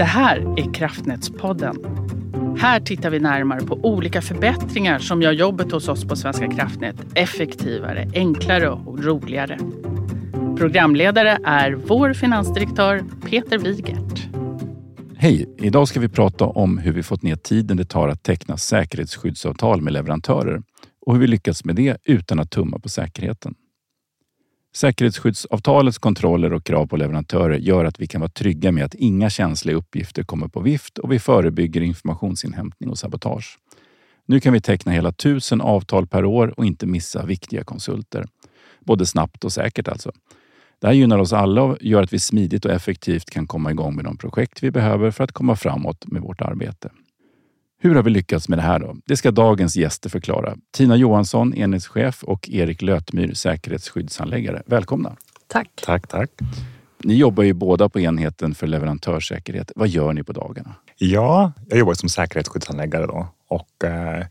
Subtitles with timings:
[0.00, 1.76] Det här är Kraftnätspodden.
[2.58, 6.96] Här tittar vi närmare på olika förbättringar som gör jobbet hos oss på Svenska kraftnät
[7.14, 9.58] effektivare, enklare och roligare.
[10.58, 14.28] Programledare är vår finansdirektör Peter Wigert.
[15.16, 15.54] Hej!
[15.58, 19.82] Idag ska vi prata om hur vi fått ner tiden det tar att teckna säkerhetsskyddsavtal
[19.82, 20.62] med leverantörer
[21.06, 23.54] och hur vi lyckats med det utan att tumma på säkerheten.
[24.72, 29.30] Säkerhetsskyddsavtalets kontroller och krav på leverantörer gör att vi kan vara trygga med att inga
[29.30, 33.58] känsliga uppgifter kommer på vift och vi förebygger informationsinhämtning och sabotage.
[34.26, 38.24] Nu kan vi teckna hela tusen avtal per år och inte missa viktiga konsulter.
[38.80, 40.12] Både snabbt och säkert alltså.
[40.80, 43.96] Det här gynnar oss alla och gör att vi smidigt och effektivt kan komma igång
[43.96, 46.90] med de projekt vi behöver för att komma framåt med vårt arbete.
[47.82, 48.96] Hur har vi lyckats med det här då?
[49.06, 50.56] Det ska dagens gäster förklara.
[50.70, 54.62] Tina Johansson, enhetschef och Erik Lötmyr, säkerhetsskyddsanläggare.
[54.66, 55.16] Välkomna!
[55.46, 55.68] Tack!
[55.84, 56.30] Tack, tack.
[56.98, 59.72] Ni jobbar ju båda på enheten för leverantörssäkerhet.
[59.76, 60.74] Vad gör ni på dagarna?
[60.96, 64.26] Ja, jag jobbar som säkerhetsskyddsanläggare då och eh,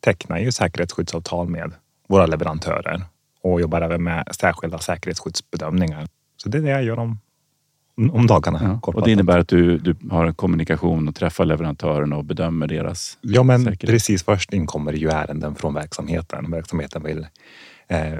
[0.00, 1.72] tecknar ju säkerhetsskyddsavtal med
[2.08, 3.02] våra leverantörer
[3.42, 6.06] och jobbar även med särskilda säkerhetsskyddsbedömningar.
[6.36, 7.18] Så det är det jag gör om,
[7.96, 8.78] om dagarna.
[8.82, 12.66] Ja, och det innebär att du, du har en kommunikation och träffar leverantörerna och bedömer
[12.66, 13.90] deras Ja, men säkerhet.
[13.90, 16.50] precis först inkommer ju ärenden från verksamheten.
[16.50, 17.26] Verksamheten vill
[17.88, 18.18] eh,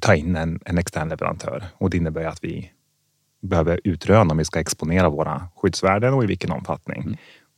[0.00, 2.70] ta in en, en extern leverantör och det innebär att vi
[3.42, 7.02] behöver utröna om vi ska exponera våra skyddsvärden och i vilken omfattning.
[7.02, 7.16] Mm.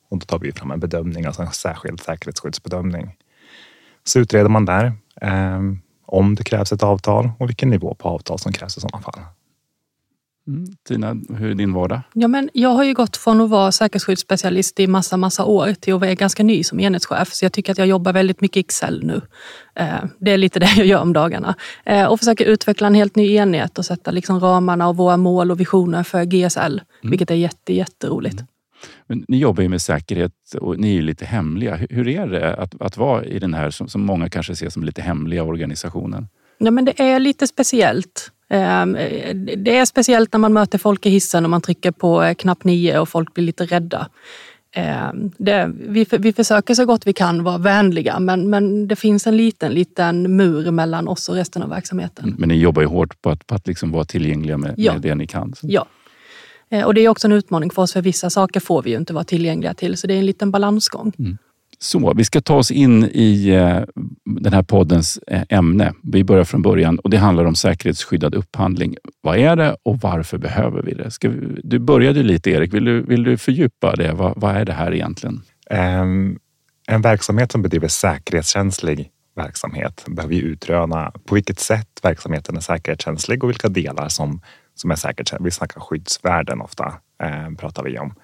[0.09, 3.17] Och då tar vi fram en bedömning, alltså en särskild säkerhetsskyddsbedömning.
[4.05, 5.61] Så utreder man där eh,
[6.07, 9.21] om det krävs ett avtal och vilken nivå på avtal som krävs i sådana fall.
[10.49, 10.65] Mm.
[10.89, 12.01] Tina, hur är din vardag?
[12.13, 15.95] Ja, men jag har ju gått från att vara säkerhetsskyddsspecialist i massa, massa år till
[15.95, 17.33] att vara ganska ny som enhetschef.
[17.33, 19.21] Så jag tycker att jag jobbar väldigt mycket i Excel nu.
[19.75, 21.55] Eh, Det är lite det jag gör om dagarna.
[21.85, 25.51] Eh, Och försöker utveckla en helt ny enhet och sätta liksom ramarna och våra mål
[25.51, 26.81] och visioner för GSL.
[27.03, 28.43] Vilket är jätte, jätteroligt.
[29.07, 31.77] Men ni jobbar ju med säkerhet och ni är lite hemliga.
[31.77, 34.69] Hur- Hur är det att, att vara i den här, som, som många kanske ser
[34.71, 36.29] som lite hemliga organisationen?
[36.59, 38.31] Ja, men det är lite speciellt.
[38.51, 38.87] Eh,
[39.57, 42.65] Det är speciellt när man möter folk i hissen och man trycker på eh, knapp
[42.65, 44.09] 9 och folk blir lite rädda.
[44.77, 49.27] Eh, Det, vi, vi försöker så gott vi kan vara vänliga men, men det finns
[49.27, 52.35] en liten, liten mur mellan oss och resten av verksamheten.
[52.39, 54.93] Men ni jobbar ju hårt på att, på att liksom vara tillgängliga med, Ja.
[54.93, 55.55] med det ni kan.
[55.55, 55.67] Så.
[55.71, 55.87] Ja.
[56.71, 58.97] Eh, Och det är också en utmaning för oss för vissa saker får vi ju
[58.97, 61.13] inte vara tillgängliga till så det är en liten balansgång.
[61.79, 63.81] Så, vi ska ta oss in i eh,
[64.25, 65.93] den här poddens eh, ämne.
[66.03, 68.97] Vi börjar från början och det handlar om säkerhetsskyddad upphandling.
[69.23, 71.11] Vad är det och varför behöver vi det?
[71.11, 74.13] Ska vi, du började lite Erik, vill du, vill du fördjupa det?
[74.13, 75.43] Vad, vad är det här egentligen?
[75.71, 76.39] Ehm,
[76.89, 83.45] En verksamhet som bedriver säkerhetskänslig verksamhet behöver ju utröna på vilket sätt verksamheten är säkerhetskänslig
[83.45, 84.41] och vilka delar som,
[84.75, 85.45] som är säkerhetskänsliga.
[85.45, 88.15] Vi snackar skyddsvärden ofta, eh, pratar vi om.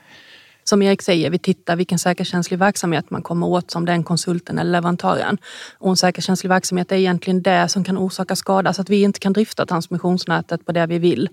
[0.65, 4.71] Som Erik säger, vi tittar vilken säkerhetskänslig verksamhet man kommer åt som den konsulten eller
[4.71, 5.39] leverantören.
[5.79, 9.21] Och en säkerhetskänslig verksamhet är egentligen det som kan orsaka skada så att vi inte
[9.21, 11.29] kan drifta transmissionsnätet på det vi vill.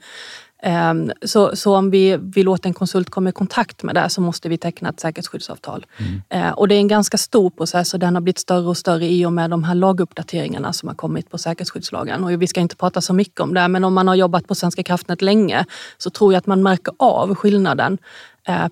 [0.63, 4.21] Ehm, Så, så om vi vill låta en konsult komma i kontakt med det så
[4.21, 5.85] måste vi teckna ett säkerhetsskyddsavtal.
[6.29, 9.05] Eh, Och det är en ganska stor process och den har blivit större och större
[9.05, 12.23] i och med de här laguppdateringarna som har kommit på säkerhetsskyddslagen.
[12.23, 14.55] Och vi ska inte prata så mycket om det men om man har jobbat på
[14.55, 15.65] Svenska kraftnät länge
[15.97, 17.97] så tror jag att man märker av skillnaden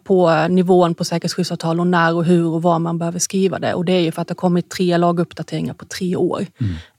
[0.03, 3.73] på nivån på säkerhetsskyddsavtal och när och hur och var man behöver skriva det.
[3.73, 6.45] Och det är ju för att det har kommit tre laguppdateringar på tre år.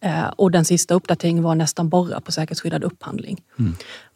[0.01, 3.41] Eh, Och den sista uppdateringen var nästan bara på säkerhetsskyddad upphandling.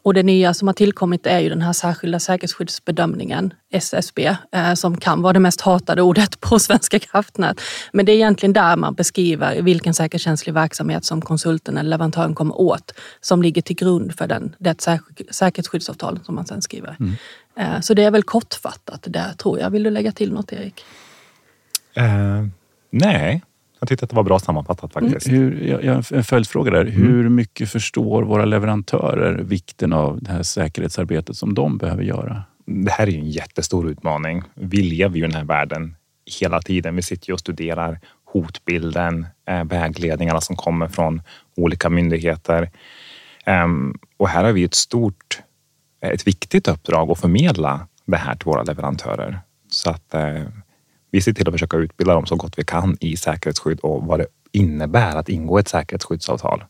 [0.03, 4.97] Och det nya som har tillkommit är ju den här särskilda säkerhetsskyddsbedömningen, SSB, eh, som
[4.97, 7.61] kan vara det mest hatade ordet på Svenska kraftnät.
[7.93, 12.61] Men det är egentligen där man beskriver vilken säkerhetskänslig verksamhet som konsulten eller leverantören kommer
[12.61, 16.97] åt som ligger till grund för den, det säker- säkerhetsskyddsavtal som man sen skriver.
[17.57, 19.69] Eh, Så det är väl kortfattat det tror jag.
[19.69, 20.85] Vill du lägga till något Erik?
[21.95, 22.47] Eh,
[22.89, 23.43] nej,
[23.83, 25.27] jag tyckte att det var bra sammanfattat faktiskt.
[25.27, 26.85] Hur, jag, en följdfråga där.
[26.85, 32.43] Hur mycket förstår våra leverantörer vikten av det här säkerhetsarbetet som de behöver göra?
[32.65, 34.43] Det här är ju en jättestor utmaning.
[34.53, 35.95] Vi lever ju i den här världen
[36.41, 36.95] hela tiden.
[36.95, 41.21] Vi sitter ju och studerar hotbilden, eh, vägledningarna som kommer från
[41.55, 42.69] olika myndigheter.
[43.45, 45.41] Ehm, Och här har vi ett stort,
[46.01, 49.39] ett viktigt uppdrag att förmedla det här till våra leverantörer.
[49.69, 50.41] Så att eh,
[51.13, 54.19] vi ser till att försöka utbilda dem så gott vi kan i säkerhetsskydd och vad
[54.19, 56.63] det innebär att ingå ett säkerhetsskyddsavtal.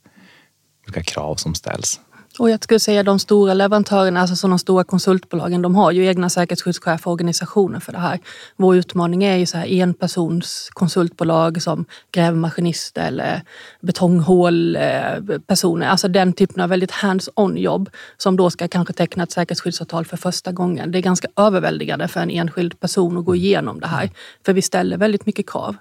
[0.85, 1.99] Vilka krav som ställs.
[2.39, 6.05] Och jag skulle säga de stora leverantörerna, alltså så de stora konsultbolagen, de har ju
[6.05, 8.19] egna säkerhetsskyddschefer och organisationer för det här.
[8.55, 13.41] Vår utmaning är ju så här enpersons konsultbolag som grävmaskinister eller
[13.81, 15.85] betonghålpersoner.
[15.85, 20.05] Eh, alltså den typen av väldigt hands-on jobb som då ska kanske teckna ett säkerhetsskyddsavtal
[20.05, 20.91] för första gången.
[20.91, 24.09] Det är ganska överväldigande för en enskild person att gå igenom det här.
[24.45, 25.75] För vi ställer väldigt mycket krav.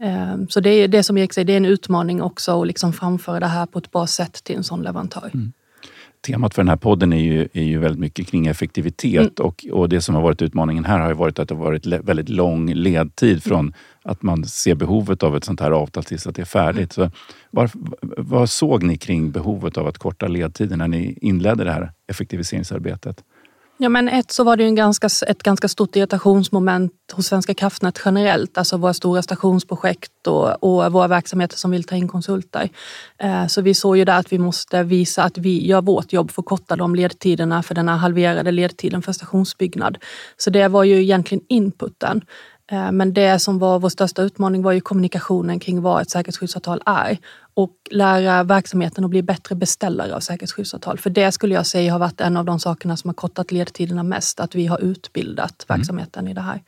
[0.00, 2.92] Ehm, så det är det som Erik säger, det är en utmaning också att liksom
[2.92, 5.30] framföra det här på ett bra sätt till en sån leverantör.
[5.34, 5.52] Mm.
[6.26, 9.48] Temat för den här podden är ju, är ju väldigt mycket kring effektivitet mm.
[9.48, 11.86] och, och det som har varit utmaningen här har ju varit att det har varit
[11.86, 13.72] väldigt lång ledtid från
[14.02, 16.96] att man ser behovet av ett sånt här avtal tills att det är färdigt.
[16.96, 17.10] Mm.
[17.10, 17.16] Så
[17.50, 17.70] var,
[18.16, 23.24] vad såg ni kring behovet av att korta ledtiden när ni inledde det här effektiviseringsarbetet?
[23.76, 27.54] Ja, men ett så var det ju en ganska, ett ganska stort irritationsmoment hos Svenska
[27.54, 28.58] kraftnät generellt.
[28.58, 32.68] Alltså våra stora stationsprojekt och, och våra verksamheter som vill ta in konsulter.
[33.18, 36.30] Eh, så vi såg ju där att vi måste visa att vi gör vårt jobb
[36.30, 39.98] för att korta de ledtiderna för den här halverade ledtiden för stationsbyggnad.
[40.36, 42.24] Så det var ju egentligen inputen.
[42.72, 46.82] Eh, men det som var vår största utmaning var ju kommunikationen kring vad ett säkerhetsskyddsavtal
[46.86, 47.18] är
[47.54, 50.98] och lära verksamheten att bli bättre beställare av säkerhetsskyddsavtal.
[50.98, 54.02] För det skulle jag säga har varit en av de sakerna som har kortat ledtiderna
[54.02, 55.78] mest, att vi har utbildat mm.
[55.78, 56.62] verksamheten i det här.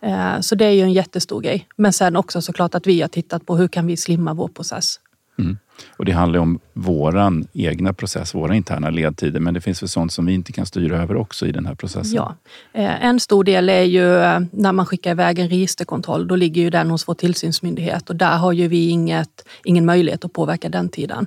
[0.00, 1.68] Eh, så det är ju en jättestor grej.
[1.76, 5.00] Men sen också såklart att vi har tittat på hur kan vi slimma vår process.
[5.38, 5.58] Mm.
[5.96, 9.40] Och det handlar om våran egna process, våra interna ledtider.
[9.40, 11.74] Men det finns väl sånt som vi inte kan styra över också i den här
[11.74, 12.16] processen?
[12.16, 12.36] Ja.
[12.72, 16.28] Eh, en stor del är ju eh, när man skickar iväg en registerkontroll.
[16.28, 20.24] Då ligger ju den hos vår tillsynsmyndighet och där har ju vi inget, ingen möjlighet
[20.24, 21.26] att påverka den tiden.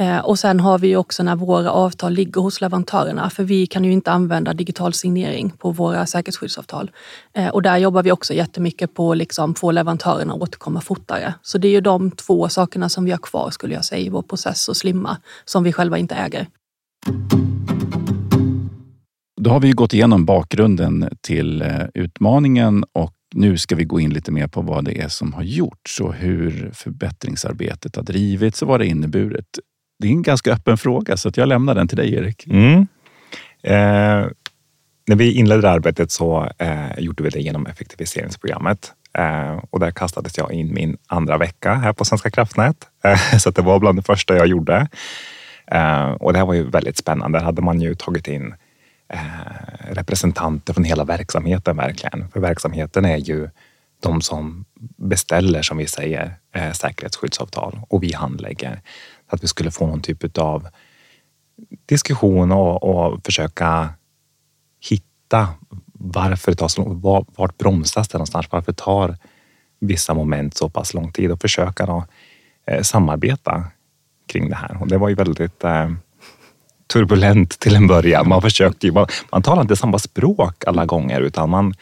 [0.00, 3.84] Eh, och sen har vi också när våra avtal ligger hos leverantörerna, för vi kan
[3.84, 6.90] ju inte använda digital signering på våra säkerhetsskyddsavtal.
[7.34, 11.34] Eh, och där jobbar vi också jättemycket på att liksom få leverantörerna att återkomma fortare.
[11.42, 14.08] Så det är ju de två sakerna som vi har kvar skulle jag säga i
[14.08, 16.46] vår process och slimma, som vi själva inte äger.
[19.40, 24.12] Då har vi gått igenom bakgrunden till eh, utmaningen och nu ska vi gå in
[24.12, 28.68] lite mer på vad det är som har gjorts och hur förbättringsarbetet har drivits och
[28.68, 29.58] vad det inneburit
[29.98, 32.46] det är en ganska öppen fråga, så att jag lämnar den till dig, Erik.
[32.46, 32.86] Mm.
[33.62, 34.30] Eh,
[35.06, 40.38] när vi inledde arbetet så eh, gjorde vi det genom effektiviseringsprogrammet eh, och där kastades
[40.38, 42.76] jag in min andra vecka här på Svenska kraftnät.
[43.04, 44.88] Eh, så det var bland det första jag gjorde.
[45.66, 47.38] Eh, och det här var ju väldigt spännande.
[47.38, 48.54] Där hade man ju tagit in
[49.08, 49.18] eh,
[49.90, 52.28] representanter från hela verksamheten verkligen.
[52.28, 53.48] För verksamheten är ju
[54.02, 54.64] de som
[54.96, 58.80] beställer, som vi säger, eh, säkerhetsskyddsavtal och vi handlägger
[59.28, 60.68] att vi skulle få någon typ av
[61.86, 63.94] diskussion och, och försöka
[64.90, 65.48] hitta
[65.92, 67.02] varför det tar så lång tid.
[67.36, 68.46] Vart bromsas det någonstans?
[68.50, 69.16] Varför tar
[69.80, 71.30] vissa moment så pass lång tid?
[71.30, 72.04] Och försöka då,
[72.66, 73.64] eh, samarbeta
[74.26, 74.78] kring det här.
[74.80, 75.90] Och det var ju väldigt eh,
[76.86, 78.28] turbulent till en början.
[78.28, 81.74] Man försökte ju, man, man talade inte samma språk alla gånger utan man,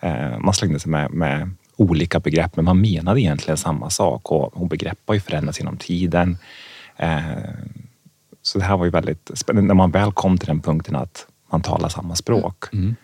[0.00, 4.56] eh, man slängde sig med, med olika begrepp, men man menade egentligen samma sak och,
[4.56, 6.38] och begrepp har ju förändrats genom tiden.
[7.02, 7.20] Eh,
[8.42, 9.68] så det här var ju väldigt spännande.
[9.68, 12.96] När man väl kom till den punkten att man talar samma språk mm.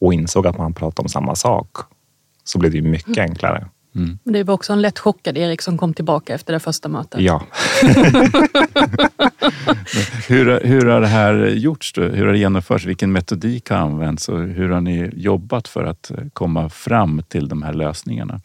[0.00, 1.76] och insåg att man pratar om samma sak
[2.44, 3.30] så blev det ju mycket mm.
[3.30, 3.68] enklare.
[3.94, 4.18] Mm.
[4.24, 7.20] Det var också en lätt chockad Erik som kom tillbaka efter det första mötet.
[7.20, 7.42] Ja.
[10.28, 11.92] hur, hur har det här gjorts?
[11.92, 12.02] Då?
[12.02, 12.84] Hur har det genomförts?
[12.84, 17.62] Vilken metodik har använts och hur har ni jobbat för att komma fram till de
[17.62, 18.40] här lösningarna?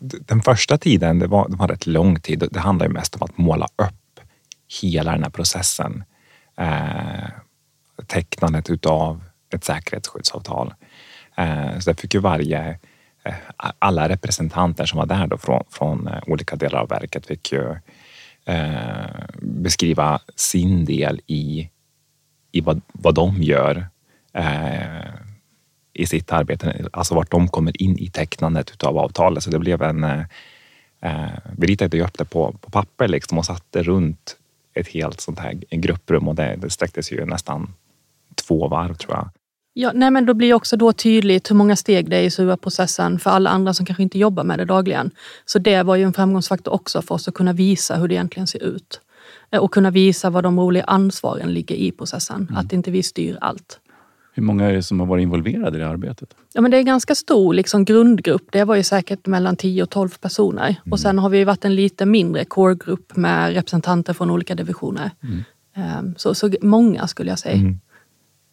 [0.00, 2.48] Den första tiden, det var, det var rätt lång tid.
[2.50, 4.20] Det handlade mest om att måla upp
[4.82, 6.04] hela den här processen.
[6.56, 7.28] Eh,
[8.06, 9.24] tecknandet utav
[9.54, 10.74] ett säkerhetsskyddsavtal.
[11.36, 12.78] Eh, så det fick ju varje,
[13.24, 13.34] eh,
[13.78, 17.76] alla representanter som var där då från, från eh, olika delar av verket fick ju
[18.44, 21.70] eh, beskriva sin del i,
[22.52, 23.86] i vad, vad de gör.
[24.32, 25.25] Eh,
[25.96, 29.42] i sitt arbete, alltså vart de kommer in i tecknandet av avtalet.
[29.42, 30.04] Så det blev en...
[30.04, 30.22] Eh,
[31.00, 34.36] eh, vi ritade upp det på, på papper liksom och satte runt
[34.74, 37.74] ett helt sånt här grupprum och det, det sträcktes ju nästan
[38.46, 39.28] två varv tror jag.
[39.78, 43.18] Ja, nej men då blir också då tydligt hur många steg det är i SUA-processen
[43.18, 45.10] för alla andra som kanske inte jobbar med det dagligen.
[45.44, 48.46] Så det var ju en framgångsfaktor också för oss att kunna visa hur det egentligen
[48.46, 49.00] ser ut.
[49.50, 52.46] Eh, och kunna visa var de roliga ansvaren ligger i processen.
[52.50, 52.56] Mm.
[52.56, 53.80] Att inte vi styr allt.
[54.36, 56.28] Hur många är det som har varit involverade i det arbetet?
[56.52, 58.42] Ja, men det är en ganska stor liksom, grundgrupp.
[58.52, 60.68] Det var ju säkert mellan 10 och 12 personer.
[60.68, 60.92] Mm.
[60.92, 65.10] Och sen har vi varit en lite mindre core-grupp med representanter från olika divisioner.
[65.22, 65.44] Mm.
[65.74, 67.56] Ehm, så, så många skulle jag säga.
[67.56, 67.80] Mm.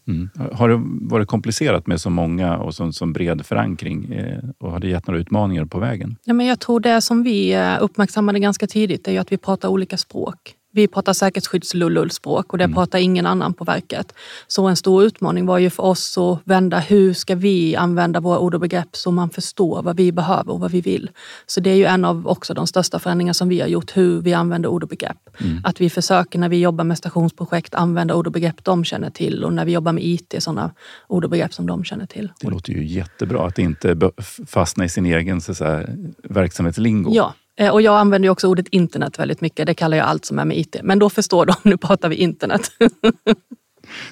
[0.07, 0.29] Mm.
[0.53, 4.13] Har det varit komplicerat med så många och så, så bred förankring?
[4.13, 6.15] Eh, och har det gett några utmaningar på vägen?
[6.23, 9.69] Ja, men jag tror det som vi eh, uppmärksammade ganska tidigt är att vi pratar
[9.69, 10.55] olika språk.
[10.75, 12.75] Vi pratar säkerhetsskydds-LULUL-språk och det Mm.
[12.75, 14.13] pratar ingen annan på verket.
[14.47, 18.39] Så en stor utmaning var ju för oss att vända hur ska vi använda våra
[18.39, 21.09] ord och begrepp så man förstår vad vi behöver och vad vi vill.
[21.45, 24.21] Så det är ju en av också de största förändringar som vi har gjort, hur
[24.21, 25.17] vi använder ord och begrepp.
[25.63, 29.43] Att vi försöker när vi jobbar med stationsprojekt använda ord och begrepp de känner till
[29.43, 30.71] och när vi jobbar med IT sådana
[31.07, 32.31] ord och begrepp som de känner till.
[32.41, 34.11] Det låter ju jättebra att inte
[34.47, 35.87] fastna i sin egen så att säga,
[36.23, 37.11] verksamhetslingo.
[37.13, 37.33] Ja,
[37.71, 39.67] och jag använder ju också ordet internet väldigt mycket.
[39.67, 40.75] Det kallar jag allt som är med IT.
[40.83, 42.71] Men då förstår de, nu pratar vi internet.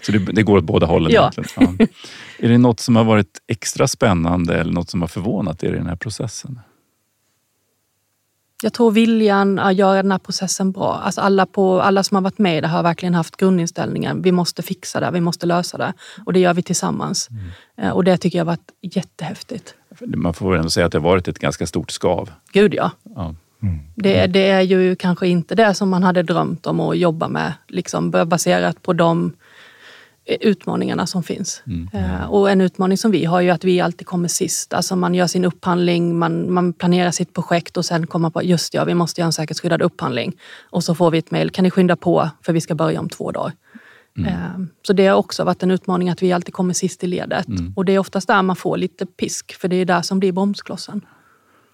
[0.01, 1.31] Så det, det går åt båda hållen Ja.
[1.37, 1.77] egentligen.
[1.79, 1.85] Ja.
[2.39, 5.77] Är det något som har varit extra spännande eller något som har förvånat er i
[5.77, 6.59] den här processen?
[8.63, 10.93] Jag tror viljan att göra den här processen bra.
[11.03, 14.21] Alltså alla, på, alla som har varit med i det har verkligen haft grundinställningen.
[14.21, 15.93] Vi måste fixa det, vi måste lösa det.
[16.25, 17.29] Och det gör vi tillsammans.
[17.77, 19.75] Eh, Och det tycker jag har varit jättehäftigt.
[20.05, 22.29] Man får väl ändå säga att det har varit ett ganska stort skav.
[22.51, 22.91] Gud ja.
[23.15, 23.35] Ja.
[23.95, 27.53] Det, det är ju kanske inte det som man hade drömt om att jobba med.
[27.67, 29.33] Liksom baserat på de
[30.25, 31.63] eh, utmaningarna som finns.
[31.93, 34.73] Eh, Och en utmaning som vi har är ju att vi alltid kommer sist.
[34.73, 38.43] Alltså man gör sin upphandling, man, man planerar sitt projekt och sen kommer man på
[38.43, 40.33] just ja, vi måste göra en säkerhetsskyddad upphandling.
[40.69, 43.09] Och så får vi ett mejl, kan ni skynda på för vi ska börja om
[43.09, 43.53] två dagar.
[44.27, 47.45] Eh, Så det har också varit en utmaning att vi alltid kommer sist i ledet.
[47.75, 50.31] Och det är oftast där man får lite pisk, för det är där som blir
[50.31, 51.05] bromsklossen.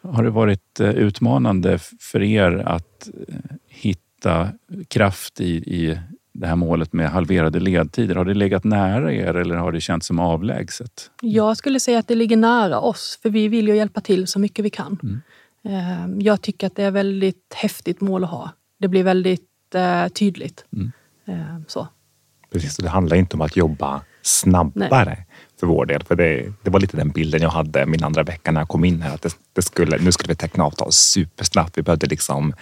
[0.01, 3.35] Har det varit eh, utmanande för er att eh,
[3.67, 4.49] hitta
[4.87, 5.99] kraft i, i
[6.33, 8.15] det här målet med halverade ledtider?
[8.15, 11.11] Har det legat nära er eller har det känts som avlägset?
[11.21, 14.39] Jag skulle säga att det ligger nära oss, för vi vill ju hjälpa till så
[14.39, 15.21] mycket vi kan.
[15.63, 18.51] Eh, Jag tycker att det är ett väldigt häftigt mål att ha.
[18.79, 20.65] Det blir väldigt eh, tydligt.
[21.25, 21.35] Eh,
[21.67, 21.87] Så.
[22.51, 25.23] Precis, det handlar inte om att jobba snabbare
[25.59, 26.03] för vår del.
[26.03, 28.85] För det, det var lite den bilden jag hade min andra vecka när jag kom
[28.85, 29.15] in här.
[29.15, 31.77] Att det, det skulle, nu skulle vi teckna avtal supersnabbt.
[31.77, 32.53] Vi behövde liksom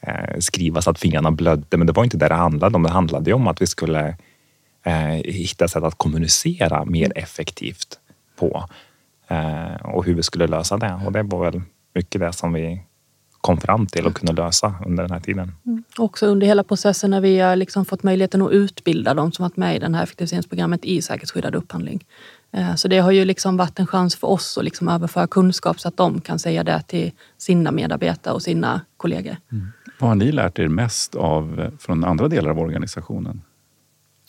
[0.00, 1.76] eh, skriva så att fingrarna blödde.
[1.76, 2.82] Men det var inte det det handlade om.
[2.82, 4.16] Det handlade om att vi skulle
[4.84, 7.98] eh, hitta sätt att kommunicera mer effektivt
[8.38, 8.68] på.
[9.28, 11.00] Eh, och hur vi skulle lösa det.
[11.06, 11.62] Och det var väl
[11.94, 12.82] mycket det som vi
[13.46, 15.52] kom fram till och kunde lösa under den här tiden.
[15.96, 19.56] Också under hela processen när vi har liksom fått möjligheten att utbilda de som varit
[19.56, 22.04] med i det här effektiviseringsprogrammet i säkerhetsskyddad upphandling.
[22.52, 25.80] Eh, Så det har ju liksom varit en chans för oss att liksom överföra kunskap
[25.80, 29.36] så att de kan säga det till sina medarbetare och sina kollegor.
[29.98, 33.42] Vad har ni lärt er mest av eh, från andra delar av organisationen?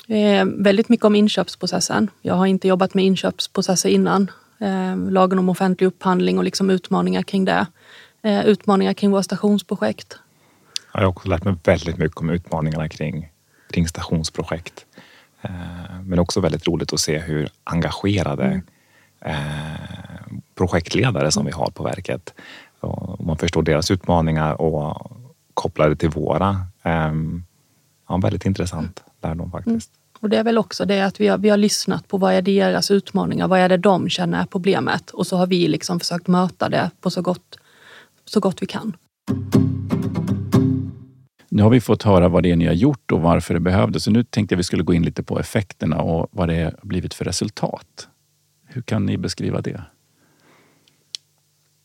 [0.07, 2.09] Eh, väldigt mycket om inköpsprocessen.
[2.21, 4.31] Jag har inte jobbat med inköpsprocesser innan.
[4.59, 7.65] Eh, lagen om offentlig upphandling och liksom utmaningar kring det.
[8.21, 10.19] Eh, utmaningar kring våra stationsprojekt.
[10.93, 13.31] Jag har också lärt mig väldigt mycket om utmaningarna kring,
[13.71, 14.85] kring stationsprojekt.
[15.41, 15.51] Eh,
[16.03, 18.61] Men också väldigt roligt att se hur engagerade
[19.21, 19.35] eh,
[20.55, 22.33] projektledare som vi har på verket.
[22.79, 25.11] Och man förstår deras utmaningar och
[25.53, 26.65] kopplar det till våra.
[26.83, 27.13] Eh,
[28.09, 29.91] Ja, väldigt intressant lärdom faktiskt.
[30.19, 32.41] Och det är väl också det att vi har, vi har lyssnat på vad är
[32.41, 36.27] deras utmaningar, vad är det de känner är problemet och så har vi liksom försökt
[36.27, 37.57] möta det på så gott,
[38.29, 38.97] så gott vi kan.
[41.49, 44.03] Nu har vi fått höra vad det är ni har gjort och varför det behövdes.
[44.03, 46.75] Så nu tänkte jag vi skulle gå in lite på effekterna och vad det har
[46.81, 48.07] blivit för resultat.
[48.65, 49.81] Hur kan ni beskriva det?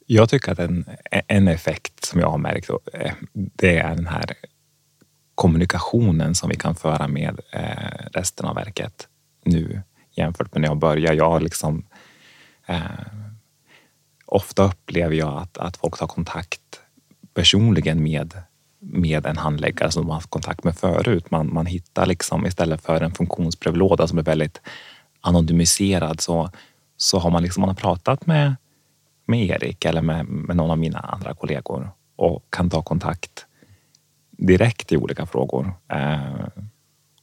[0.06, 4.24] Jag tycker att en, en effekt som jag har märkt, eh, det är den här
[5.34, 9.08] kommunikationen som vi kan föra med eh, resten av verket
[9.44, 11.16] nu jämfört med när jag började.
[11.16, 11.86] Jag har liksom,
[12.66, 12.80] eh,
[14.32, 16.80] ofta upplever jag att, att folk tar kontakt
[17.34, 18.34] personligen med,
[18.78, 21.30] med en handläggare som de har haft kontakt med förut.
[21.30, 24.60] Man, man hittar liksom istället för en funktionsbrevlåda som är väldigt
[25.20, 26.50] anonymiserad så,
[26.96, 28.56] så har man liksom man har pratat med,
[29.26, 33.46] med Erik eller med, med någon av mina andra kollegor och kan ta kontakt
[34.30, 35.74] direkt i olika frågor.
[35.88, 36.48] Eh,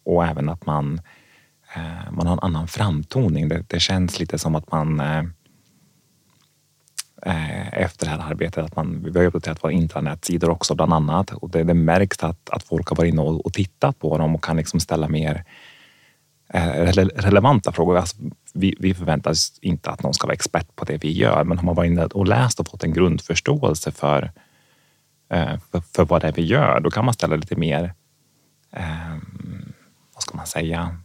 [0.04, 1.02] och även att man,
[1.76, 3.50] eh, man har en annan framtoning.
[3.50, 5.24] Det, det känns lite som att man eh,
[7.22, 11.32] Eh, efter det här arbetet, att man, vi har uppdaterat våra intranätsidor också bland annat
[11.32, 14.36] och det, det märks att, att folk har varit inne och, och tittat på dem
[14.36, 15.44] och kan liksom ställa mer
[16.54, 16.72] eh,
[17.16, 17.98] relevanta frågor.
[17.98, 18.18] Alltså,
[18.54, 21.58] vi, vi förväntar oss inte att någon ska vara expert på det vi gör, men
[21.58, 24.32] har man varit inne och läst och fått en grundförståelse för
[25.30, 27.94] eh, för, för vad det är vi gör, då kan man ställa lite mer,
[30.14, 30.98] vad ska man säga,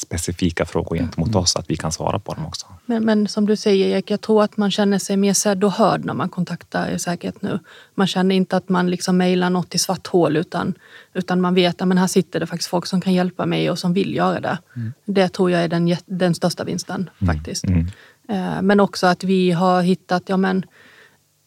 [0.00, 2.66] specifika frågor gentemot oss, att vi kan svara på dem också.
[2.86, 5.72] Men, men som du säger Erik, jag tror att man känner sig mer sedd och
[5.72, 7.58] hörd när man kontaktar säkerhet nu.
[7.94, 10.74] Man känner inte att man liksom mejlar något i svart hål utan,
[11.14, 13.92] utan man vet att här sitter det faktiskt folk som kan hjälpa mig och som
[13.92, 14.58] vill göra det.
[15.04, 17.64] Det tror jag är den, den största vinsten faktiskt.
[17.64, 17.86] Mm.
[18.28, 20.64] Eh, Men också att vi har hittat, ja men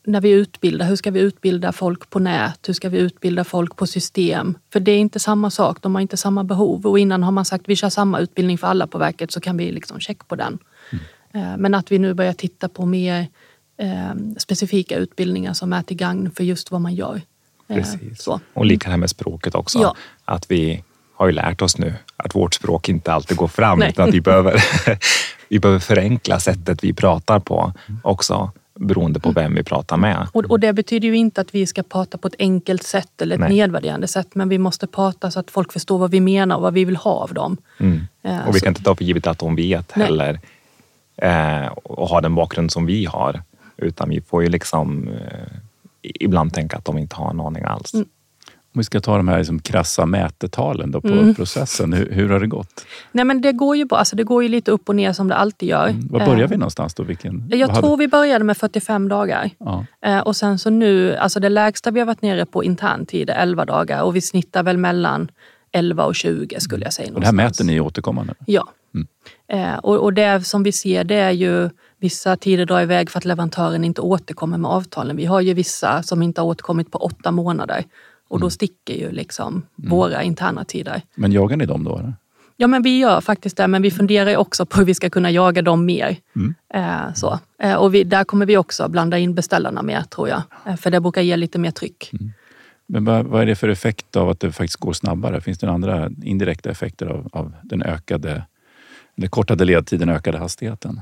[0.06, 2.60] när vi utbildar, hur ska vi utbilda folk på nät?
[2.68, 4.58] Hur ska vi utbilda folk på system?
[4.74, 6.86] För det är inte samma sak, de har inte samma behov.
[6.88, 9.58] Och innan har man sagt vi kör samma utbildning för alla på verket så kan
[9.58, 10.60] vi liksom check på den.
[10.92, 11.62] Mm.
[11.62, 13.28] Men att vi nu börjar titta på mer
[13.78, 17.22] eh, specifika utbildningar som är till gagn för just vad man gör.
[17.68, 18.22] Eh, Precis.
[18.22, 18.40] Så.
[18.54, 19.80] Och lika här med språket också.
[19.80, 19.96] Ja.
[20.26, 20.84] Att vi
[21.16, 23.90] har ju lärt oss nu att vårt språk inte alltid går fram Nej.
[23.90, 24.64] utan att vi behöver,
[25.50, 30.28] vi behöver förenkla sättet vi pratar på också beroende på vem vi pratar med.
[30.32, 33.36] Och, och, det betyder ju inte att vi ska prata på ett enkelt sätt eller
[33.36, 33.50] ett Nej.
[33.50, 36.74] nedvärderande sätt men vi måste prata så att folk förstår vad vi menar och vad
[36.74, 37.58] vi vill ha av dem.
[37.78, 38.02] Mm.
[38.22, 40.08] Eh, och vi kan inte ta för givet att de vet Nej.
[40.08, 40.40] heller
[41.18, 43.42] eh, och har den bakgrund som vi har.
[43.78, 45.58] Utan vi får ju liksom eh,
[46.02, 47.94] ibland tänka att de inte har en aning alls.
[47.94, 48.08] Mm.
[48.76, 51.36] Om vi ska ta de här liksom krassa mätetalen då på mm.
[51.36, 52.86] processen, hur, hur, har det gått?
[53.12, 55.36] Nej men det går ju alltså det går ju lite upp och ner som det
[55.36, 55.88] alltid gör.
[55.88, 56.08] Mm.
[56.08, 57.04] Var börjar vi någonstans då?
[57.04, 59.50] Vilken, jag tror vi började med 45 dagar.
[59.58, 59.86] Ja.
[60.06, 63.36] Eh, och sen så nu, alltså det lägsta vi har varit nere på interntid är
[63.36, 65.32] 11 dagar och vi snittar väl mellan
[65.72, 67.14] 11 och 20 skulle jag säga.
[67.14, 68.34] Och det här mäter ni återkommande?
[68.46, 68.68] Ja.
[68.94, 69.08] Mm.
[69.48, 71.70] Eh, och, och det som vi ser det är ju
[72.04, 75.16] Vissa tider drar iväg för att leverantören inte återkommer med avtalen.
[75.16, 77.84] Vi har ju vissa som inte har återkommit på åtta månader
[78.34, 78.52] och då mm.
[78.52, 79.90] sticker ju liksom mm.
[79.90, 81.02] våra interna tider.
[81.16, 81.98] Men jagar ni dem då?
[81.98, 82.14] Eller?
[82.58, 85.32] Ja, men vi gör faktiskt det, men vi funderar också på hur vi ska kunna
[85.32, 86.18] jaga dem mer.
[86.36, 86.56] Mm.
[86.74, 87.40] Eh, så.
[87.60, 90.42] Eh, och vi, där kommer vi också blanda in beställarna mer, tror jag.
[90.66, 92.10] Eh, för det brukar ge lite mer tryck.
[92.14, 92.34] Mm.
[92.88, 95.42] Men vad, vad, är det för effekt av att det faktiskt går snabbare?
[95.42, 98.44] Finns det andra indirekta effekter av, av den ökade,
[99.16, 101.02] den kortade ledtiden, ökade hastigheten?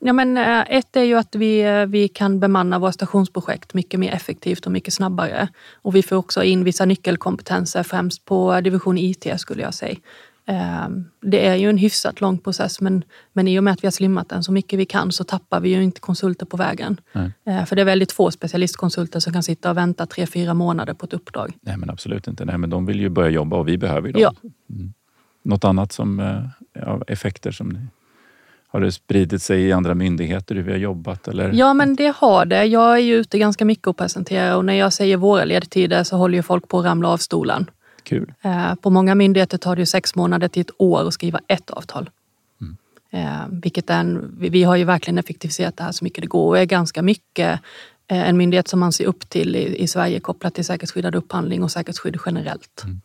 [0.00, 4.00] Ja, men, eh, ett är ju att vi, eh, vi kan bemanna våra stationsprojekt mycket
[4.00, 5.48] mer effektivt och mycket snabbare.
[5.74, 9.96] Och vi får också in vissa nyckelkompetenser, främst på division IT skulle jag säga.
[10.46, 13.86] Ehm, det är ju en hyfsat lång process men, men i och med att vi
[13.86, 17.00] har slimmat den så mycket vi kan så tappar vi ju inte konsulter på vägen.
[17.12, 17.32] Nej.
[17.44, 20.94] Eh, för det är väldigt få specialistkonsulter som kan sitta och vänta tre, fyra månader
[20.94, 21.52] på ett uppdrag.
[21.60, 22.44] Nej men absolut inte.
[22.44, 24.22] Nej, men de vill ju börja jobba och vi behöver ju dem.
[24.22, 24.34] Ja.
[24.70, 24.92] Mm.
[25.42, 26.22] Något annat som
[26.72, 27.80] ja, effekter som ni
[28.72, 31.28] har det spridit sig i andra myndigheter hur vi har jobbat?
[31.28, 31.52] Eller?
[31.52, 32.64] Ja, men det har det.
[32.64, 36.16] Jag är ju ute ganska mycket och presenterar och när jag säger våra ledtider så
[36.16, 37.70] håller ju folk på att ramla av stolen.
[38.02, 38.32] Kul.
[38.42, 41.70] Eh, på många myndigheter tar det ju sex månader till ett år att skriva ett
[41.70, 42.10] avtal.
[42.60, 42.76] Mm.
[43.10, 46.48] Eh, vilket är en, vi har ju verkligen effektiviserat det här så mycket det går
[46.48, 47.60] och är ganska mycket
[48.06, 51.62] eh, en myndighet som man ser upp till i, i Sverige kopplat till säkerhetsskyddad upphandling
[51.62, 52.82] och säkerhetsskydd generellt.
[52.84, 53.00] Mm.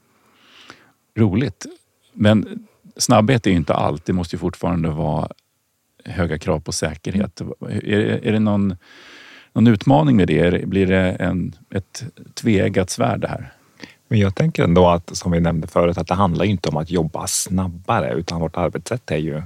[1.17, 1.65] Roligt.
[2.13, 4.05] Men snabbhet är ju inte allt.
[4.05, 5.29] Det måste ju fortfarande vara
[6.05, 7.41] höga krav på säkerhet.
[7.69, 8.75] Är, är det någon,
[9.53, 10.67] någon utmaning med det?
[10.67, 13.53] Blir det en, ett tveeggat svärd det här?
[14.07, 16.91] Men jag tänker ändå att, som vi nämnde förut, att det handlar inte om att
[16.91, 19.43] jobba snabbare utan vårt arbetssätt är ju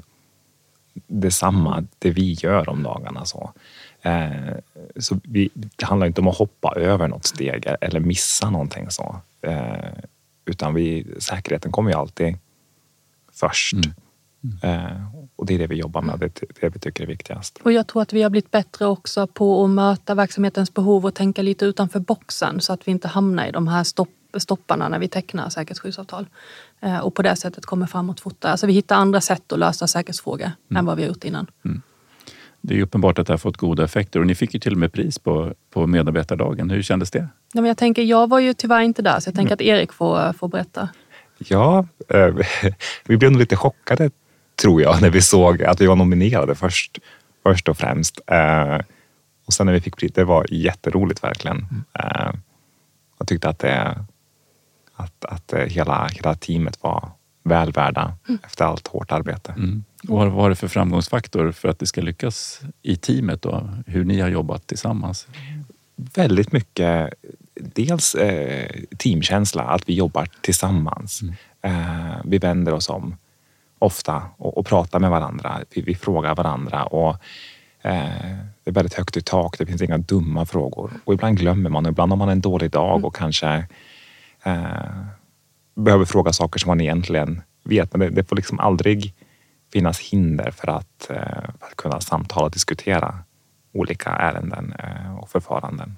[1.07, 3.25] detsamma, det vi gör om dagarna.
[3.25, 3.51] Så.
[4.01, 4.29] Eh,
[4.99, 9.21] så vi, det handlar inte om att hoppa över något steg eller missa någonting så.
[9.41, 9.93] Eh,
[10.45, 12.37] utan vi, säkerheten kommer ju alltid
[13.33, 13.73] först.
[13.73, 13.93] Mm.
[14.43, 15.05] Mm.
[15.35, 17.59] Och det är det vi jobbar med, det är det vi tycker är viktigast.
[17.63, 21.15] Och jag tror att vi har blivit bättre också på att möta verksamhetens behov och
[21.15, 24.99] tänka lite utanför boxen så att vi inte hamnar i de här stopp, stopparna när
[24.99, 26.25] vi tecknar säkerhetsskyddsavtal.
[26.79, 28.51] Eh, och på det sättet kommer framåt fortare.
[28.51, 30.79] Alltså vi hittar andra sätt att lösa säkerhetsfrågor mm.
[30.79, 31.47] än vad vi har gjort innan.
[31.65, 31.81] Mm.
[32.61, 34.77] Det är uppenbart att det har fått goda effekter och ni fick ju till och
[34.77, 36.69] med pris på, på medarbetardagen.
[36.69, 37.27] Hur kändes det?
[37.53, 39.53] Ja, men jag, tänker, jag var ju tyvärr inte där så jag tänker mm.
[39.53, 40.89] att Erik får, får berätta.
[41.37, 42.35] Ja, eh,
[43.05, 44.11] vi blev nog lite chockade
[44.61, 46.99] tror jag, när vi såg att vi var nominerade först,
[47.43, 48.19] först och främst.
[48.27, 48.79] Eh,
[49.45, 51.57] och sen när vi fick pris, det var jätteroligt verkligen.
[51.57, 51.83] Mm.
[51.93, 52.33] Eh,
[53.17, 54.05] jag tyckte att, det,
[54.95, 57.11] att, att hela, hela teamet var
[57.43, 58.39] väl värda mm.
[58.45, 59.51] efter allt hårt arbete.
[59.51, 59.83] Mm.
[60.03, 63.41] Vad var det för framgångsfaktor för att det ska lyckas i teamet?
[63.41, 63.69] Då?
[63.85, 65.27] Hur ni har jobbat tillsammans?
[65.95, 67.13] Väldigt mycket,
[67.55, 71.21] dels eh, teamkänsla, att vi jobbar tillsammans.
[71.21, 71.35] Mm.
[71.61, 73.15] Eh, vi vänder oss om
[73.79, 75.59] ofta och, och pratar med varandra.
[75.75, 77.09] Vi, vi frågar varandra och
[77.81, 79.57] eh, det är väldigt högt i tak.
[79.57, 81.85] Det finns inga dumma frågor och ibland glömmer man.
[81.85, 83.05] Ibland har man en dålig dag mm.
[83.05, 83.67] och kanske
[84.43, 85.05] eh,
[85.75, 87.93] behöver fråga saker som man egentligen vet.
[87.93, 89.13] Men det, det får liksom aldrig
[89.73, 93.19] finnas hinder för att, eh, för att kunna samtala och diskutera
[93.73, 95.97] olika ärenden eh, och förfaranden.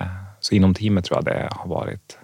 [0.00, 0.06] Eh,
[0.40, 2.18] så inom teamet tror jag det har varit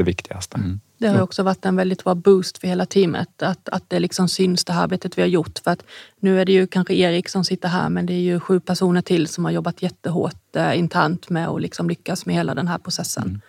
[0.00, 0.56] det viktigaste.
[0.56, 0.80] Mm.
[0.98, 3.42] Det har också varit en väldigt bra boost för hela teamet.
[3.42, 5.58] Att, att det liksom syns det här arbetet vi har gjort.
[5.64, 5.82] För att
[6.20, 9.02] nu är det ju kanske Erik som sitter här men det är ju sju personer
[9.02, 12.78] till som har jobbat jättehårt eh, internt med att liksom lyckas med hela den här
[12.78, 13.26] processen.
[13.26, 13.40] Mm.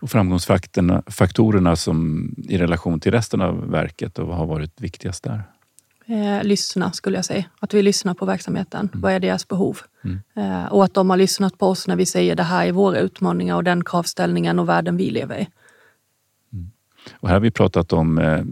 [0.00, 5.24] Och framgångsfaktorerna faktorerna som i relation till resten av verket och vad har varit viktigast
[5.24, 5.42] där?
[6.06, 7.44] eh, lyssna skulle jag säga.
[7.60, 8.88] Att vi lyssnar på verksamheten.
[8.92, 9.00] Mm.
[9.00, 9.78] Vad är deras behov?
[10.04, 10.20] Mm.
[10.36, 12.98] Eh, och att de har lyssnat på oss när vi säger det här är våra
[12.98, 15.48] utmaningar och den kravställningen och världen vi lever i.
[17.12, 18.44] Och här har vi pratat om eh,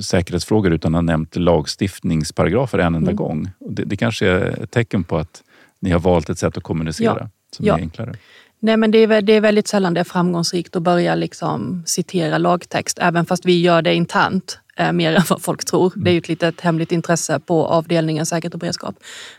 [0.00, 3.16] säkerhetsfrågor utan att ha nämnt lagstiftningsparagrafer en enda mm.
[3.16, 3.50] gång.
[3.58, 5.42] Det, det kanske är ett tecken på att
[5.80, 7.28] ni har valt ett sätt att kommunicera ja.
[7.50, 7.76] som ja.
[7.76, 8.14] är enklare.
[8.58, 12.38] Nej, men det är, det är väldigt sällan det är framgångsrikt att börja liksom citera
[12.38, 15.92] lagtext, även fast vi gör det internt eh, mer än vad folk tror.
[15.96, 18.94] Det är ju ett litet hemligt intresse på avdelningen säkerhet och beredskap.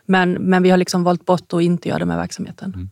[0.06, 2.74] Men, men vi har liksom valt bort att inte göra det med verksamheten.
[2.74, 2.90] Mm.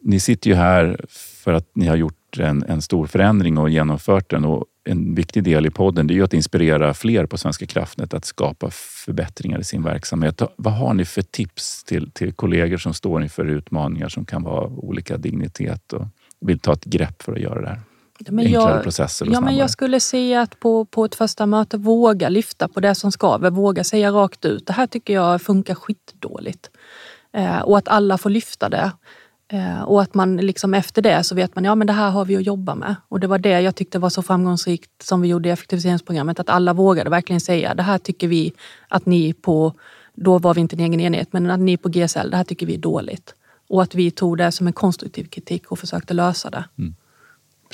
[0.00, 1.00] Ni sitter ju här
[1.44, 4.44] för att ni har gjort en, en stor förändring och genomfört den.
[4.44, 8.24] Och en viktig del i podden är ju att inspirera fler på Svenska kraftnät att
[8.24, 10.42] skapa förbättringar i sin verksamhet.
[10.56, 14.66] Vad har ni för tips till, till kollegor som står inför utmaningar som kan vara
[14.66, 16.06] olika dignitet och
[16.40, 17.80] vill ta ett grepp för att göra det här?
[18.28, 21.46] Men Enklare jag, processer och ja, men Jag skulle säga att på, på ett första
[21.46, 23.50] möte våga lyfta på det som skaver.
[23.50, 24.66] Våga säga rakt ut.
[24.66, 26.70] Det här tycker jag funkar skitdåligt.
[27.32, 28.92] Eh, och att alla får lyfta det.
[29.52, 32.24] Eh, och att man liksom efter det så vet man, ja men det här har
[32.24, 32.96] vi att jobba med.
[33.08, 36.40] Och det var det jag tyckte var så framgångsrikt som vi gjorde i effektiviseringsprogrammet.
[36.40, 38.52] Att alla vågade verkligen säga, det här tycker vi
[38.88, 39.72] att ni på,
[40.14, 42.66] då var vi inte en egen enhet, men att ni på GSL, det här tycker
[42.66, 43.34] vi är dåligt.
[43.68, 46.64] Och att vi tog det som en konstruktiv kritik och försökte lösa det.
[46.78, 46.94] Mm.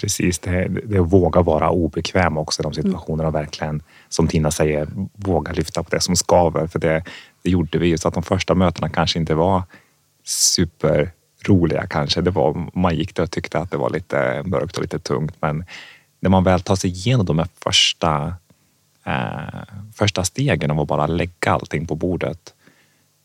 [0.01, 4.51] Precis, det, det att våga vara obekväm också i de situationerna och verkligen, som Tina
[4.51, 6.67] säger, våga lyfta på det som skaver.
[6.67, 7.05] För det,
[7.43, 9.63] det gjorde vi, så att de första mötena kanske inte var
[10.25, 11.13] super
[11.49, 12.21] roliga kanske.
[12.21, 15.35] Det var, man gick där och tyckte att det var lite mörkt och lite tungt.
[15.41, 15.65] Men
[16.21, 18.35] när man väl tar sig igenom de här första,
[19.05, 19.63] eh,
[19.95, 22.55] första stegen av att bara lägga allting på bordet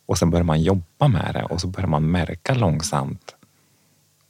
[0.06, 3.36] och sen börjar man jobba med det och så börjar man märka långsamt.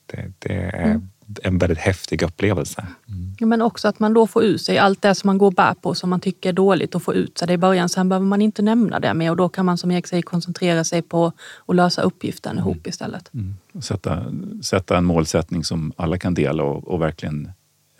[0.05, 1.09] Det, det är mm.
[1.43, 2.85] en väldigt häftig upplevelse.
[3.07, 3.49] Mm.
[3.49, 5.73] Men också att man då får ut sig allt det som man går och bär
[5.73, 7.89] på som man tycker är dåligt och få ut sig det i början.
[7.89, 10.83] Sen behöver man inte nämna det mer och då kan man som Erik säger koncentrera
[10.83, 11.31] sig på
[11.65, 12.61] att lösa uppgiften mm.
[12.61, 13.33] ihop istället.
[13.33, 14.25] Mm sätta,
[14.61, 17.51] sätta en målsättning som alla kan dela och, och verkligen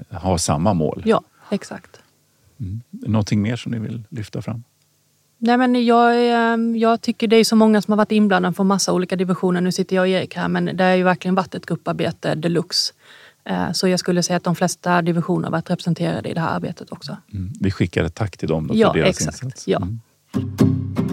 [0.10, 1.04] ha samma mål.
[1.06, 2.00] Ja, exakt.
[2.60, 2.82] Mm.
[2.90, 4.64] Någonting mer som ni vill lyfta fram?
[5.38, 8.68] Nej, men jag, ehm, jag tycker det är så många som har varit inblandade från
[8.68, 9.62] massa olika divisioner.
[9.62, 12.94] Nu sitter jag och Erik här, men det har ju verkligen varit ett grupparbete deluxe.
[13.44, 16.56] Eh, så jag skulle säga att de flesta divisioner har varit representerade i det här
[16.56, 17.18] arbetet också.
[17.34, 17.54] Mm.
[17.60, 19.44] Vi skickar ett tack till dem för ja, deras exakt.
[19.44, 19.68] insats.
[19.68, 21.05] Ja, mm.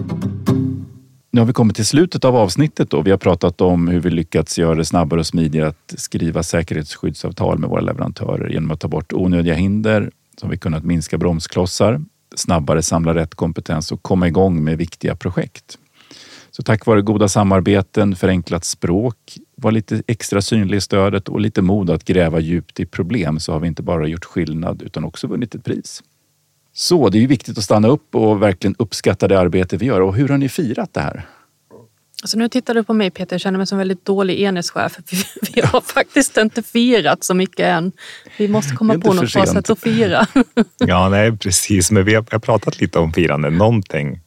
[1.33, 4.09] Nu har vi kommit till slutet av avsnittet och vi har pratat om hur vi
[4.09, 8.87] lyckats göra det snabbare och smidigare att skriva säkerhetsskyddsavtal med våra leverantörer genom att ta
[8.87, 12.01] bort onödiga hinder som vi kunnat minska bromsklossar,
[12.35, 15.77] snabbare samla rätt kompetens och komma igång med viktiga projekt.
[16.51, 21.61] Så tack vare goda samarbeten, förenklat språk, var lite extra synlig i stödet och lite
[21.61, 25.27] mod att gräva djupt i problem så har vi inte bara gjort skillnad utan också
[25.27, 26.03] vunnit ett pris.
[26.73, 30.01] Så det är ju viktigt att stanna upp och verkligen uppskatta det arbete vi gör.
[30.01, 31.25] Och hur har ni firat det här?
[32.23, 34.97] Alltså nu tittar du på mig Peter, jag känner mig som en väldigt dålig enhetschef.
[35.55, 37.91] Vi har faktiskt inte firat så mycket än.
[38.37, 40.27] Vi måste komma på något bra sätt att fira.
[40.77, 41.91] Ja, nej precis.
[41.91, 43.49] Men vi har pratat lite om firande.
[43.49, 44.19] Någonting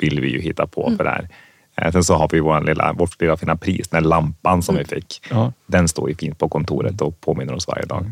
[0.00, 0.96] vill vi ju hitta på mm.
[0.96, 1.28] för det här.
[1.76, 4.86] Eh, sen så har vi vår lilla, vårt lilla fina pris, den lampan som mm.
[4.88, 5.22] vi fick.
[5.30, 5.52] Ja.
[5.66, 8.10] Den står ju fint på kontoret och påminner oss varje dag.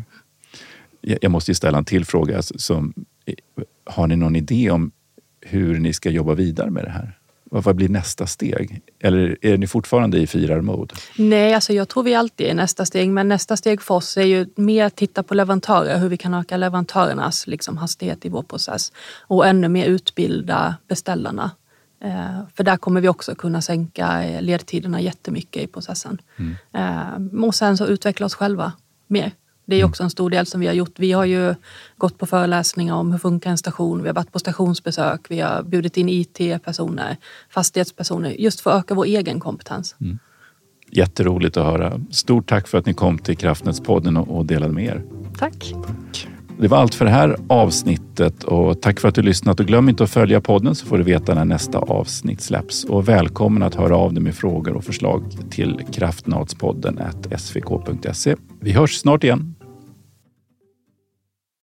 [1.21, 2.41] Jag måste ju ställa en till fråga.
[2.41, 2.93] Som
[3.85, 4.91] har ni någon idé om
[5.41, 7.17] hur ni ska jobba vidare med det här?
[7.43, 8.81] Vad blir nästa steg?
[8.99, 10.95] Eller är ni fortfarande i firarmode?
[11.17, 13.09] Nej, alltså jag tror vi alltid är nästa steg.
[13.09, 16.33] Men nästa steg för oss är ju mer att titta på leverantörer, hur vi kan
[16.33, 18.91] öka leverantörernas liksom, hastighet i vår process.
[19.21, 21.51] Och ännu mer utbilda beställarna.
[22.03, 26.21] Eh, för där kommer vi också kunna sänka ledtiderna jättemycket i processen.
[26.37, 26.55] Mm.
[26.73, 28.71] Eh, och sen så utveckla oss själva
[29.07, 29.31] mer.
[29.67, 29.89] Det är mm.
[29.89, 30.93] också en stor del som vi har gjort.
[30.99, 31.55] Vi har ju
[31.97, 34.01] gått på föreläsningar om hur funkar en station.
[34.01, 35.21] Vi har varit på stationsbesök.
[35.29, 37.17] Vi har bjudit in IT-personer,
[37.49, 39.95] fastighetspersoner, just för att öka vår egen kompetens.
[40.01, 40.19] Mm.
[40.91, 42.01] Jätteroligt att höra.
[42.11, 45.03] Stort tack för att ni kom till Kraftnätspodden och delade med er.
[45.37, 45.73] Tack.
[46.59, 49.59] Det var allt för det här avsnittet och tack för att du lyssnat.
[49.59, 52.83] Och glöm inte att följa podden så får du veta när nästa avsnitt släpps.
[52.83, 56.99] Och välkommen att höra av dig med frågor och förslag till kraftnadspodden
[57.37, 58.35] svk.se.
[58.59, 59.56] Vi hörs snart igen.